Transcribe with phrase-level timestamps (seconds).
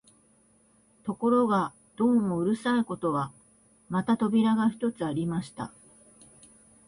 [1.03, 3.31] ところがどうもうるさいことは、
[3.87, 5.71] また扉が一つありました